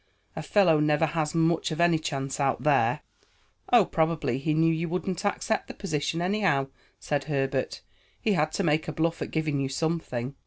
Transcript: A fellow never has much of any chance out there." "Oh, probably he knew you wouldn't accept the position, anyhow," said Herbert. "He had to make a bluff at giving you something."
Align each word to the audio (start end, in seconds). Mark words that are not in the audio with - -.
A 0.35 0.41
fellow 0.41 0.79
never 0.79 1.05
has 1.05 1.35
much 1.35 1.69
of 1.69 1.79
any 1.79 1.99
chance 1.99 2.39
out 2.39 2.63
there." 2.63 3.01
"Oh, 3.71 3.85
probably 3.85 4.39
he 4.39 4.55
knew 4.55 4.73
you 4.73 4.89
wouldn't 4.89 5.23
accept 5.23 5.67
the 5.67 5.75
position, 5.75 6.23
anyhow," 6.23 6.69
said 6.99 7.25
Herbert. 7.25 7.81
"He 8.19 8.33
had 8.33 8.51
to 8.53 8.63
make 8.63 8.87
a 8.87 8.93
bluff 8.93 9.21
at 9.21 9.29
giving 9.29 9.59
you 9.59 9.69
something." 9.69 10.33